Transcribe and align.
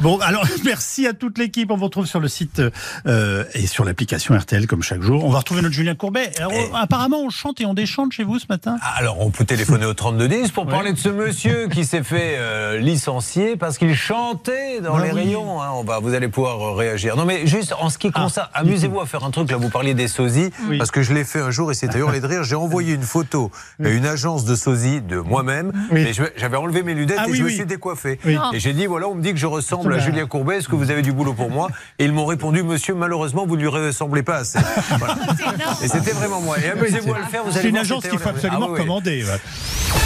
Bon, 0.00 0.18
alors 0.18 0.44
merci 0.64 1.06
à 1.06 1.12
toute 1.12 1.38
l'équipe. 1.38 1.70
On 1.70 1.76
vous 1.76 1.84
retrouve 1.84 2.06
sur 2.06 2.20
le 2.20 2.28
site 2.28 2.60
euh, 3.06 3.44
et 3.54 3.66
sur 3.66 3.84
l'application 3.84 4.36
RTL 4.36 4.66
comme 4.66 4.82
chaque 4.82 5.02
jour. 5.02 5.24
On 5.24 5.30
va 5.30 5.38
retrouver 5.38 5.62
notre 5.62 5.74
Julien 5.74 5.94
Courbet. 5.94 6.30
Alors, 6.38 6.52
Et- 6.52 6.70
apparemment, 6.74 7.20
on 7.20 7.30
chante 7.30 7.60
et 7.60 7.66
on 7.66 7.74
déchante 7.74 8.12
chez 8.12 8.24
vous 8.24 8.38
ce 8.38 8.46
matin. 8.48 8.76
Alors, 8.96 9.20
on 9.20 9.30
peut 9.30 9.44
téléphoner 9.44 9.86
au 9.86 9.94
3210 9.94 10.50
pour 10.50 10.66
Ouais. 10.66 10.72
parler 10.72 10.92
de 10.92 10.98
ce 10.98 11.08
monsieur 11.08 11.68
qui 11.68 11.84
s'est 11.84 12.02
fait 12.02 12.36
euh, 12.38 12.78
licencier 12.78 13.56
parce 13.56 13.78
qu'il 13.78 13.94
chantait 13.94 14.80
dans 14.80 14.96
Ah 14.96 15.04
les 15.04 15.10
oui. 15.12 15.20
rayons. 15.24 15.62
hein. 15.62 15.70
On 15.74 15.84
va, 15.84 15.98
vous 16.00 16.14
allez 16.14 16.28
pouvoir 16.28 16.60
euh, 16.60 16.72
réagir. 16.74 17.16
Non, 17.16 17.24
mais 17.24 17.46
juste 17.46 17.74
en 17.78 17.90
ce 17.90 17.98
qui 17.98 18.10
Ah. 18.14 18.20
concerne, 18.22 18.48
amusez-vous 18.54 19.00
à 19.00 19.06
faire 19.06 19.24
un 19.24 19.30
truc. 19.30 19.50
Là, 19.50 19.56
vous 19.56 19.68
parliez 19.70 19.94
des 19.94 20.08
sosies 20.08 20.50
Oui. 20.68 20.78
parce 20.78 20.90
que 20.90 21.02
je 21.02 21.12
l'ai 21.14 21.24
fait 21.24 21.40
un 21.40 21.50
jour 21.50 21.70
et 21.70 21.74
c'était 21.74 21.98
hurlé 21.98 22.20
de 22.20 22.26
rire. 22.26 22.42
J'ai 22.44 22.54
envoyé 22.56 22.94
une 22.94 23.02
photo 23.02 23.50
à 23.82 23.88
une 23.88 24.06
agence 24.06 24.44
de 24.44 24.54
sosies 24.54 25.00
de 25.00 25.18
moi-même. 25.18 25.72
Oui. 25.90 26.06
J'avais 26.36 26.56
enlevé 26.56 26.82
mes 26.82 26.94
lunettes 26.94 27.18
Ah 27.20 27.28
et 27.28 27.34
je 27.34 27.42
me 27.42 27.48
suis 27.48 27.66
décoiffé. 27.66 28.18
Et 28.52 28.58
j'ai 28.60 28.72
dit 28.72 28.86
voilà, 28.86 29.08
on 29.08 29.14
me 29.14 29.22
dit 29.22 29.32
que 29.32 29.38
je 29.38 29.46
ressemble 29.78 29.94
à. 29.94 29.98
Julien 29.98 30.26
Courbet. 30.26 30.56
Est-ce 30.58 30.68
que 30.68 30.74
vous 30.76 30.90
avez 30.90 31.02
du 31.02 31.12
boulot 31.12 31.32
pour 31.34 31.50
moi 31.50 31.68
Et 31.98 32.04
ils 32.04 32.12
m'ont 32.12 32.26
répondu 32.26 32.62
monsieur, 32.62 32.94
malheureusement, 32.94 33.46
vous 33.46 33.56
ne 33.56 33.60
lui 33.62 33.68
ressemblez 33.68 34.22
pas 34.22 34.36
assez. 34.38 34.58
Voilà. 34.98 35.16
Et 35.82 35.88
c'était 35.88 36.12
vraiment 36.12 36.40
moi. 36.40 36.56
Et 36.58 36.68
amusez-vous 36.70 37.14
à 37.14 37.18
le 37.18 37.24
faire. 37.24 37.42
Vous 37.44 37.50
allez 37.50 37.60
C'est 37.62 37.68
une 37.68 37.74
voir, 37.74 37.82
agence 37.84 38.06
qu'il 38.06 38.18
faut 38.18 38.28
absolument 38.28 38.58
Ah 38.62 38.64
oui, 38.66 38.72
oui. 38.74 38.80
recommander. 38.80 39.24
ouais. 39.24 40.05